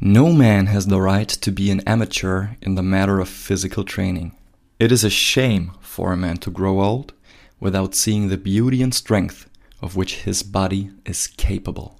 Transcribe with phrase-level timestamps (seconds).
[0.00, 4.32] No man has the right to be an amateur in the matter of physical training.
[4.80, 7.14] It is a shame for a man to grow old
[7.60, 9.48] without seeing the beauty and strength
[9.80, 11.96] of which his body is capable.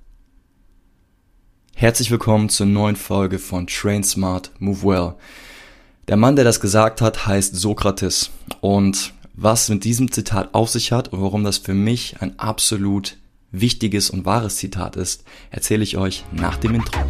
[1.76, 5.14] Herzlich willkommen zur neuen Folge von Train Smart, Move Well.
[6.08, 8.30] Der Mann, der das gesagt hat, heißt Sokrates.
[8.60, 13.16] Und was mit diesem Zitat auf sich hat und warum das für mich ein absolut
[13.52, 17.00] wichtiges und wahres Zitat ist, erzähle ich euch nach dem Intro.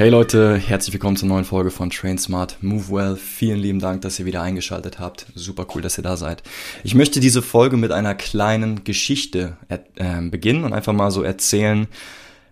[0.00, 3.16] Hey Leute, herzlich willkommen zur neuen Folge von Train Smart Move Well.
[3.16, 5.26] Vielen lieben Dank, dass ihr wieder eingeschaltet habt.
[5.34, 6.42] Super cool, dass ihr da seid.
[6.84, 11.86] Ich möchte diese Folge mit einer kleinen Geschichte äh, beginnen und einfach mal so erzählen,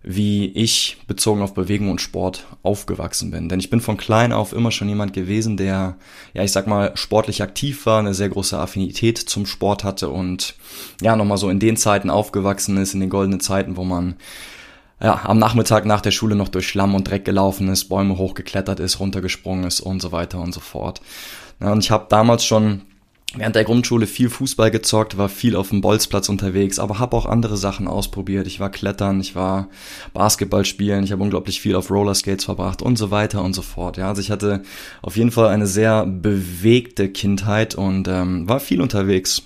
[0.02, 3.48] wie ich bezogen auf Bewegung und Sport aufgewachsen bin.
[3.48, 5.96] Denn ich bin von klein auf immer schon jemand gewesen, der,
[6.34, 10.54] ja, ich sag mal, sportlich aktiv war, eine sehr große Affinität zum Sport hatte und
[11.00, 14.16] ja, nochmal so in den Zeiten aufgewachsen ist, in den goldenen Zeiten, wo man
[15.00, 18.80] ja, am Nachmittag nach der Schule noch durch Schlamm und Dreck gelaufen ist, Bäume hochgeklettert
[18.80, 21.00] ist, runtergesprungen ist und so weiter und so fort.
[21.60, 22.82] Ja, und ich habe damals schon
[23.34, 27.26] während der Grundschule viel Fußball gezockt, war viel auf dem Bolzplatz unterwegs, aber habe auch
[27.26, 28.46] andere Sachen ausprobiert.
[28.46, 29.68] Ich war Klettern, ich war
[30.14, 33.98] Basketball spielen, ich habe unglaublich viel auf Rollerskates verbracht und so weiter und so fort.
[33.98, 34.62] Ja, also ich hatte
[35.02, 39.42] auf jeden Fall eine sehr bewegte Kindheit und ähm, war viel unterwegs.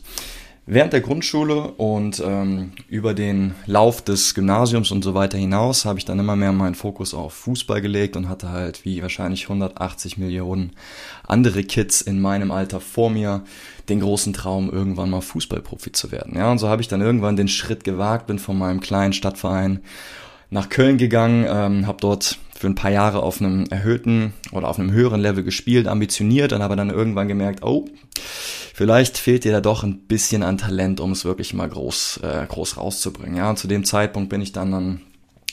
[0.65, 5.99] Während der Grundschule und ähm, über den Lauf des Gymnasiums und so weiter hinaus habe
[5.99, 10.19] ich dann immer mehr meinen Fokus auf Fußball gelegt und hatte halt wie wahrscheinlich 180
[10.19, 10.71] Millionen
[11.27, 13.43] andere Kids in meinem Alter vor mir
[13.89, 16.37] den großen Traum, irgendwann mal Fußballprofi zu werden.
[16.37, 19.81] Ja, und so habe ich dann irgendwann den Schritt gewagt, bin von meinem kleinen Stadtverein
[20.51, 24.79] nach Köln gegangen, ähm, habe dort für ein paar Jahre auf einem erhöhten oder auf
[24.79, 27.87] einem höheren Level gespielt, ambitioniert und habe dann irgendwann gemerkt, oh,
[28.75, 32.47] vielleicht fehlt dir da doch ein bisschen an Talent, um es wirklich mal groß, äh,
[32.47, 33.37] groß rauszubringen.
[33.37, 35.01] Ja, und zu dem Zeitpunkt bin ich dann, dann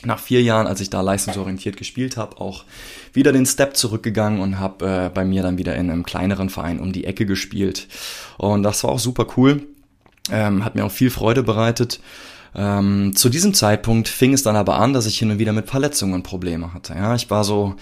[0.03, 2.63] nach vier Jahren, als ich da leistungsorientiert gespielt habe, auch
[3.13, 6.79] wieder den Step zurückgegangen und habe äh, bei mir dann wieder in einem kleineren Verein
[6.79, 7.87] um die Ecke gespielt.
[8.37, 9.63] Und das war auch super cool,
[10.31, 11.99] ähm, hat mir auch viel Freude bereitet.
[12.55, 15.69] Ähm, zu diesem Zeitpunkt fing es dann aber an, dass ich hin und wieder mit
[15.69, 16.93] Verletzungen Probleme hatte.
[16.93, 17.75] Ja, ich war so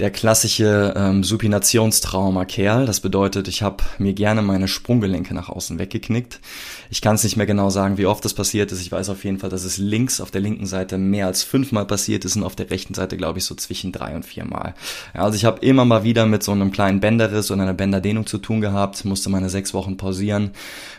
[0.00, 2.86] der klassische ähm, Supinationstrauma-Kerl.
[2.86, 6.40] Das bedeutet, ich habe mir gerne meine Sprunggelenke nach außen weggeknickt.
[6.88, 8.80] Ich kann es nicht mehr genau sagen, wie oft das passiert ist.
[8.80, 11.84] Ich weiß auf jeden Fall, dass es links auf der linken Seite mehr als fünfmal
[11.84, 14.74] passiert ist und auf der rechten Seite, glaube ich, so zwischen drei und viermal.
[15.14, 18.26] Ja, also ich habe immer mal wieder mit so einem kleinen Bänderriss und einer Bänderdehnung
[18.26, 20.52] zu tun gehabt, musste meine sechs Wochen pausieren,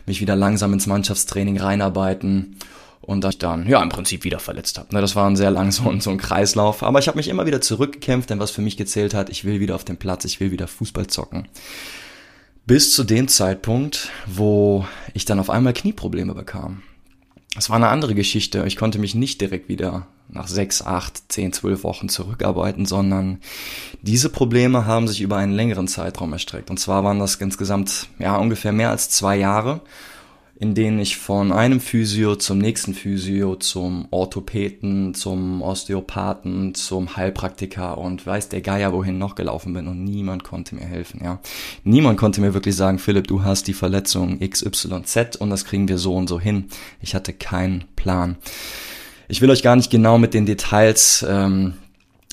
[0.05, 2.55] mich wieder langsam ins Mannschaftstraining reinarbeiten
[3.01, 4.93] und dass ich dann ja im Prinzip wieder verletzt habe.
[4.93, 7.45] Ne, das war ein sehr lang so, so ein Kreislauf, aber ich habe mich immer
[7.45, 10.39] wieder zurückgekämpft, denn was für mich gezählt hat, ich will wieder auf den Platz, ich
[10.39, 11.47] will wieder Fußball zocken.
[12.65, 16.83] Bis zu dem Zeitpunkt, wo ich dann auf einmal Knieprobleme bekam.
[17.57, 18.63] Es war eine andere Geschichte.
[18.65, 23.39] Ich konnte mich nicht direkt wieder nach sechs, acht, zehn, zwölf Wochen zurückarbeiten, sondern
[24.01, 26.69] diese Probleme haben sich über einen längeren Zeitraum erstreckt.
[26.69, 29.81] Und zwar waren das insgesamt ja ungefähr mehr als zwei Jahre
[30.61, 37.97] in denen ich von einem Physio zum nächsten Physio, zum Orthopäden, zum Osteopathen, zum Heilpraktiker
[37.97, 41.39] und weiß der Geier wohin noch gelaufen bin und niemand konnte mir helfen, ja.
[41.83, 45.97] Niemand konnte mir wirklich sagen, Philipp, du hast die Verletzung XYZ und das kriegen wir
[45.97, 46.65] so und so hin.
[47.01, 48.35] Ich hatte keinen Plan.
[49.29, 51.73] Ich will euch gar nicht genau mit den Details ähm,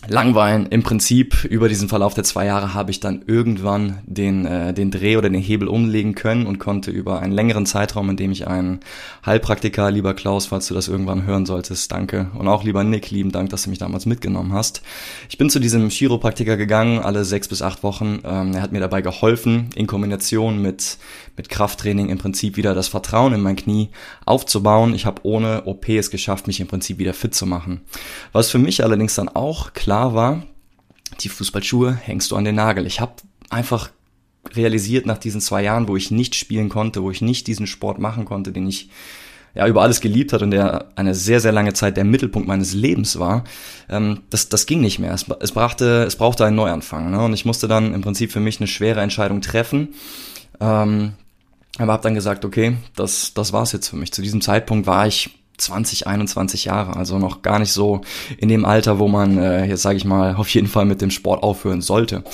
[0.06, 0.66] langweilen.
[0.66, 4.91] Im Prinzip über diesen Verlauf der zwei Jahre habe ich dann irgendwann den, äh, den
[4.91, 8.47] Dreh oder den Hebel umlegen können und konnte über einen längeren Zeitraum, in dem ich
[8.47, 8.81] einen
[9.26, 12.31] Heilpraktiker, lieber Klaus, falls du das irgendwann hören solltest, danke.
[12.38, 14.82] Und auch lieber Nick, lieben Dank, dass du mich damals mitgenommen hast.
[15.28, 18.20] Ich bin zu diesem Chiropraktiker gegangen, alle sechs bis acht Wochen.
[18.25, 20.98] Ähm, er hat mir dabei geholfen, in Kombination mit,
[21.36, 23.88] mit Krafttraining im Prinzip wieder das Vertrauen in mein Knie
[24.25, 24.94] aufzubauen.
[24.94, 27.80] Ich habe ohne OP es geschafft, mich im Prinzip wieder fit zu machen.
[28.32, 30.44] Was für mich allerdings dann auch klar war,
[31.21, 32.86] die Fußballschuhe hängst du an den Nagel.
[32.86, 33.15] Ich habe
[33.51, 33.91] einfach
[34.54, 37.98] realisiert nach diesen zwei Jahren, wo ich nicht spielen konnte, wo ich nicht diesen Sport
[37.98, 38.91] machen konnte, den ich
[39.54, 42.74] ja über alles geliebt hat und der eine sehr, sehr lange Zeit der Mittelpunkt meines
[42.74, 43.45] Lebens war,
[43.89, 45.12] ähm, das, das ging nicht mehr.
[45.12, 47.10] Es, es, brachte, es brauchte einen Neuanfang.
[47.10, 47.21] Ne?
[47.24, 49.95] Und ich musste dann im Prinzip für mich eine schwere Entscheidung treffen.
[50.60, 51.15] Ähm,
[51.78, 54.12] aber habe dann gesagt, okay, das, das war's jetzt für mich.
[54.12, 58.01] Zu diesem Zeitpunkt war ich 20, 21 Jahre, also noch gar nicht so
[58.39, 61.10] in dem Alter, wo man, äh, jetzt sage ich mal, auf jeden Fall mit dem
[61.10, 62.25] Sport aufhören sollte.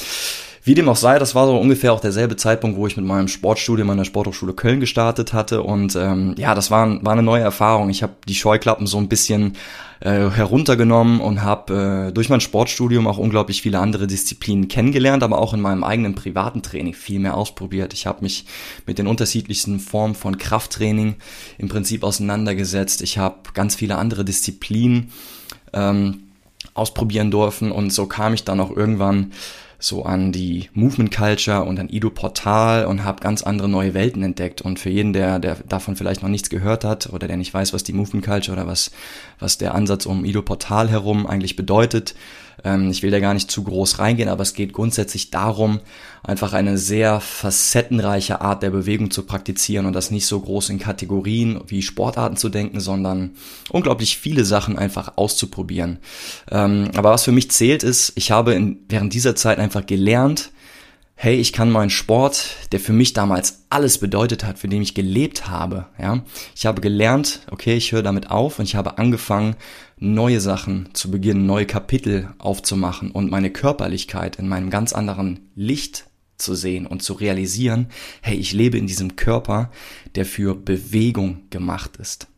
[0.67, 3.29] Wie dem auch sei, das war so ungefähr auch derselbe Zeitpunkt, wo ich mit meinem
[3.29, 5.63] Sportstudium an der Sporthochschule Köln gestartet hatte.
[5.63, 7.91] Und ähm, ja, das war, war eine neue Erfahrung.
[7.91, 9.59] Ich habe die Scheuklappen so ein bisschen
[10.01, 15.39] äh, heruntergenommen und habe äh, durch mein Sportstudium auch unglaublich viele andere Disziplinen kennengelernt, aber
[15.39, 17.93] auch in meinem eigenen privaten Training viel mehr ausprobiert.
[17.93, 18.47] Ich habe mich
[18.87, 21.17] mit den unterschiedlichsten Formen von Krafttraining
[21.59, 23.03] im Prinzip auseinandergesetzt.
[23.03, 25.13] Ich habe ganz viele andere Disziplinen
[25.75, 26.23] ähm,
[26.73, 29.33] ausprobieren dürfen und so kam ich dann auch irgendwann
[29.85, 34.23] so an die Movement Culture und an Ido Portal und habe ganz andere neue Welten
[34.23, 34.63] entdeckt.
[34.63, 37.73] Und für jeden, der, der davon vielleicht noch nichts gehört hat oder der nicht weiß,
[37.73, 38.91] was die Movement Culture oder was,
[39.39, 42.15] was der Ansatz um Ido Portal herum eigentlich bedeutet,
[42.91, 45.81] ich will da gar nicht zu groß reingehen, aber es geht grundsätzlich darum,
[46.23, 50.79] einfach eine sehr facettenreiche Art der Bewegung zu praktizieren und das nicht so groß in
[50.79, 53.33] Kategorien wie Sportarten zu denken, sondern
[53.71, 55.99] unglaublich viele Sachen einfach auszuprobieren.
[56.51, 60.51] Ähm, aber was für mich zählt ist, ich habe in, während dieser Zeit einfach gelernt,
[61.17, 64.95] hey, ich kann meinen Sport, der für mich damals alles bedeutet hat, für den ich
[64.95, 66.23] gelebt habe, ja,
[66.57, 69.57] ich habe gelernt, okay, ich höre damit auf und ich habe angefangen,
[70.05, 76.07] neue Sachen zu beginnen, neue Kapitel aufzumachen und meine Körperlichkeit in meinem ganz anderen Licht
[76.37, 77.89] zu sehen und zu realisieren,
[78.21, 79.71] hey, ich lebe in diesem Körper,
[80.15, 82.29] der für Bewegung gemacht ist.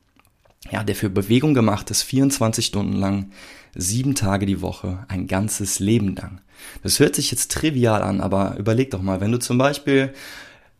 [0.71, 3.31] Ja, der für Bewegung gemacht ist, 24 Stunden lang,
[3.75, 6.41] sieben Tage die Woche, ein ganzes Leben lang.
[6.83, 10.13] Das hört sich jetzt trivial an, aber überleg doch mal, wenn du zum Beispiel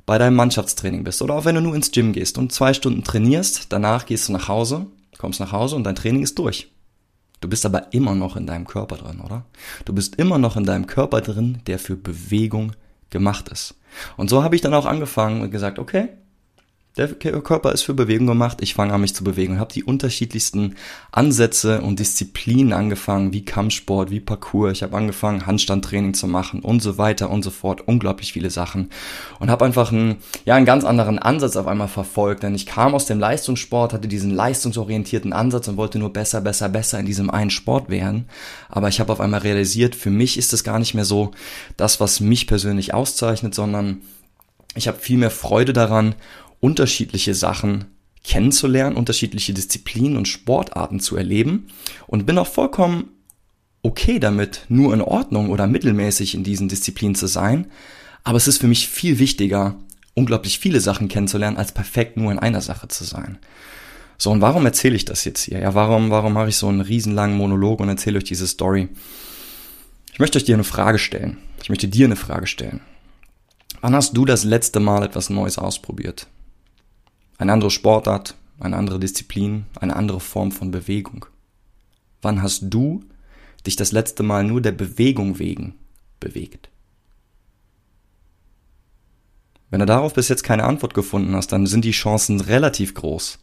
[0.07, 3.05] bei deinem Mannschaftstraining bist oder auch wenn du nur ins Gym gehst und zwei Stunden
[3.05, 4.87] trainierst, danach gehst du nach Hause,
[5.19, 6.71] kommst nach Hause und dein Training ist durch.
[7.41, 9.45] Du bist aber immer noch in deinem Körper drin, oder?
[9.85, 12.73] Du bist immer noch in deinem Körper drin, der für Bewegung
[13.11, 13.75] gemacht ist.
[14.17, 16.09] Und so habe ich dann auch angefangen und gesagt, okay,
[16.97, 18.59] der Körper ist für Bewegung gemacht.
[18.63, 20.77] Ich fange an, mich zu bewegen und habe die unterschiedlichsten
[21.13, 24.71] Ansätze und Disziplinen angefangen, wie Kampfsport, wie Parkour.
[24.71, 27.83] Ich habe angefangen, Handstandtraining zu machen und so weiter und so fort.
[27.83, 28.89] Unglaublich viele Sachen.
[29.41, 30.17] Und habe einfach einen,
[30.47, 32.43] ja, einen ganz anderen Ansatz auf einmal verfolgt.
[32.43, 36.71] Denn ich kam aus dem Leistungssport, hatte diesen leistungsorientierten Ansatz und wollte nur besser, besser,
[36.71, 38.25] besser in diesem einen Sport werden.
[38.71, 41.33] Aber ich habe auf einmal realisiert, für mich ist es gar nicht mehr so
[41.77, 44.01] das, was mich persönlich auszeichnet, sondern
[44.75, 46.15] ich habe viel mehr Freude daran
[46.61, 47.87] unterschiedliche Sachen
[48.25, 51.69] kennenzulernen, unterschiedliche Disziplinen und Sportarten zu erleben
[52.07, 53.11] und bin auch vollkommen
[53.83, 57.69] okay damit, nur in Ordnung oder mittelmäßig in diesen Disziplinen zu sein.
[58.25, 59.77] Aber es ist für mich viel wichtiger,
[60.15, 63.39] unglaublich viele Sachen kennenzulernen, als perfekt nur in einer Sache zu sein.
[64.19, 65.61] So, und warum erzähle ich das jetzt hier?
[65.61, 68.89] Ja, warum, warum mache ich so einen riesenlangen Monolog und erzähle euch diese Story?
[70.13, 71.37] Ich möchte euch dir eine Frage stellen.
[71.63, 72.81] Ich möchte dir eine Frage stellen.
[73.83, 76.27] Wann hast du das letzte Mal etwas Neues ausprobiert?
[77.39, 81.27] Eine andere Sportart, eine andere Disziplin, eine andere Form von Bewegung.
[82.23, 83.05] Wann hast du
[83.67, 85.75] dich das letzte Mal nur der Bewegung wegen
[86.19, 86.71] bewegt?
[89.71, 93.39] Wenn du darauf bis jetzt keine Antwort gefunden hast, dann sind die Chancen relativ groß,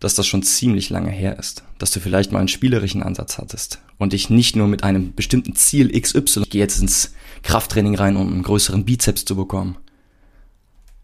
[0.00, 3.80] dass das schon ziemlich lange her ist, dass du vielleicht mal einen spielerischen Ansatz hattest
[3.96, 8.16] und dich nicht nur mit einem bestimmten Ziel XY, ich gehe jetzt ins Krafttraining rein,
[8.16, 9.78] um einen größeren Bizeps zu bekommen,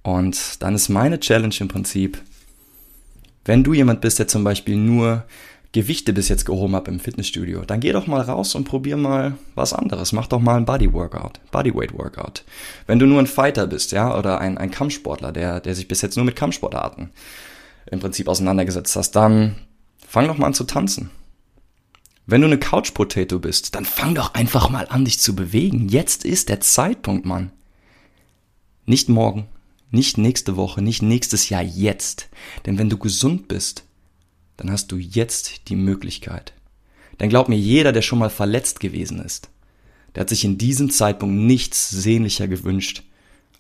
[0.03, 2.23] und dann ist meine Challenge im Prinzip,
[3.45, 5.25] wenn du jemand bist, der zum Beispiel nur
[5.73, 9.35] Gewichte bis jetzt gehoben hat im Fitnessstudio, dann geh doch mal raus und probier mal
[9.55, 10.13] was anderes.
[10.13, 12.45] Mach doch mal ein Bodyworkout, Bodyweight Workout.
[12.87, 16.03] Wenn du nur ein Fighter bist, ja, oder ein, ein Kampfsportler, der, der sich bis
[16.03, 17.11] jetzt nur mit Kampfsportarten
[17.91, 19.57] im Prinzip auseinandergesetzt hast, dann
[20.07, 21.11] fang doch mal an zu tanzen.
[22.27, 25.89] Wenn du eine Couch Potato bist, dann fang doch einfach mal an, dich zu bewegen.
[25.89, 27.53] Jetzt ist der Zeitpunkt, Mann.
[28.87, 29.47] Nicht morgen,
[29.91, 32.29] nicht nächste Woche, nicht nächstes Jahr, jetzt.
[32.67, 33.85] Denn wenn du gesund bist,
[34.57, 36.53] dann hast du jetzt die Möglichkeit.
[37.19, 39.51] Denn glaub mir, jeder, der schon mal verletzt gewesen ist,
[40.15, 43.03] der hat sich in diesem Zeitpunkt nichts sehnlicher gewünscht,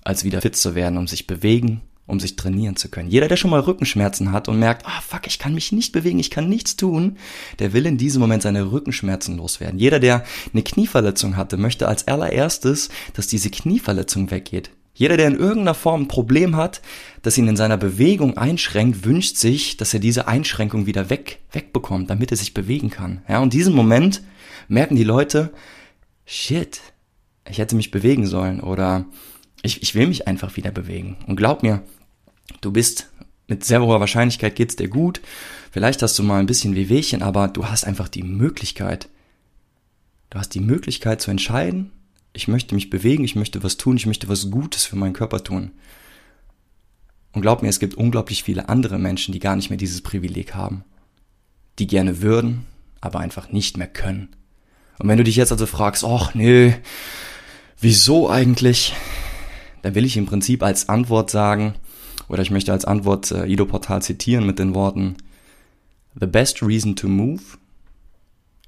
[0.02, 3.10] als wieder fit zu werden, um sich bewegen, um sich trainieren zu können.
[3.10, 5.92] Jeder, der schon mal Rückenschmerzen hat und merkt, ah oh, fuck, ich kann mich nicht
[5.92, 7.18] bewegen, ich kann nichts tun,
[7.60, 9.78] der will in diesem Moment seine Rückenschmerzen loswerden.
[9.78, 14.70] Jeder, der eine Knieverletzung hatte, möchte als allererstes, dass diese Knieverletzung weggeht.
[14.94, 16.82] Jeder, der in irgendeiner Form ein Problem hat,
[17.22, 22.10] das ihn in seiner Bewegung einschränkt, wünscht sich, dass er diese Einschränkung wieder weg, wegbekommt,
[22.10, 23.22] damit er sich bewegen kann.
[23.28, 24.22] Ja, und diesen Moment
[24.68, 25.52] merken die Leute,
[26.26, 26.80] shit,
[27.48, 29.06] ich hätte mich bewegen sollen oder
[29.62, 31.16] ich, ich will mich einfach wieder bewegen.
[31.26, 31.82] Und glaub mir,
[32.60, 33.10] du bist
[33.46, 35.20] mit sehr hoher Wahrscheinlichkeit geht's dir gut.
[35.70, 39.08] Vielleicht hast du mal ein bisschen Wehwehchen, aber du hast einfach die Möglichkeit.
[40.30, 41.90] Du hast die Möglichkeit zu entscheiden,
[42.32, 45.42] ich möchte mich bewegen, ich möchte was tun, ich möchte was Gutes für meinen Körper
[45.42, 45.72] tun.
[47.32, 50.54] Und glaub mir, es gibt unglaublich viele andere Menschen, die gar nicht mehr dieses Privileg
[50.54, 50.84] haben.
[51.78, 52.66] Die gerne würden,
[53.00, 54.28] aber einfach nicht mehr können.
[54.98, 56.72] Und wenn du dich jetzt also fragst, ach nö,
[57.82, 58.94] Wieso eigentlich?
[59.80, 61.76] Da will ich im Prinzip als Antwort sagen,
[62.28, 65.16] oder ich möchte als Antwort äh, Ido Portal zitieren mit den Worten,
[66.20, 67.40] The best reason to move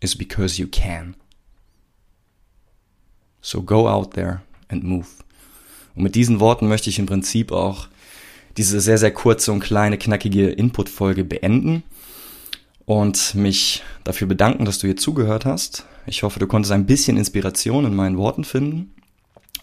[0.00, 1.14] is because you can.
[3.42, 5.06] So go out there and move.
[5.94, 7.88] Und mit diesen Worten möchte ich im Prinzip auch
[8.56, 11.82] diese sehr, sehr kurze und kleine, knackige Input-Folge beenden
[12.86, 15.86] und mich dafür bedanken, dass du hier zugehört hast.
[16.06, 18.94] Ich hoffe, du konntest ein bisschen Inspiration in meinen Worten finden.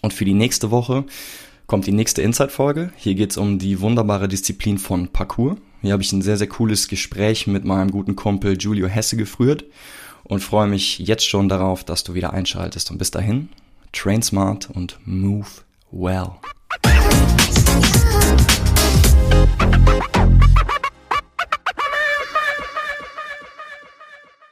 [0.02, 1.04] Und für die nächste Woche
[1.66, 2.92] kommt die nächste Inside-Folge.
[2.96, 5.56] Hier geht es um die wunderbare Disziplin von Parkour.
[5.82, 9.64] Hier habe ich ein sehr, sehr cooles Gespräch mit meinem guten Kumpel Julio Hesse geführt
[10.24, 12.90] und freue mich jetzt schon darauf, dass du wieder einschaltest.
[12.90, 13.50] Und bis dahin,
[13.92, 16.40] train smart und move well.